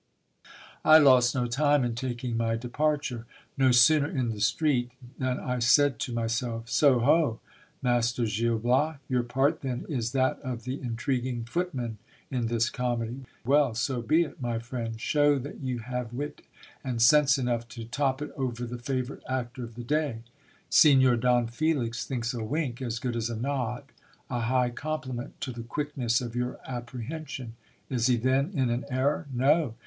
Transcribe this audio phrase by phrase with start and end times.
[0.83, 4.89] I lost no time in taking my departure; no sooner in the street
[5.19, 7.39] than I said to myself— So ho!
[7.83, 11.99] Master Gil Bias, your part then is that of the intriguing foot man
[12.31, 13.25] in this comedy.
[13.45, 13.75] Well!
[13.75, 14.99] so be it, my friend!
[14.99, 16.41] shew that you have wit
[16.83, 20.23] and sense enough to top it over the favourite actor of the da)'.
[20.71, 23.83] Signor Don Felix thinks a wink as good as a nod.
[24.31, 27.53] A high compliment to the quickness of your apprehension!
[27.87, 29.27] Is he then in an error''.
[29.31, 29.75] No.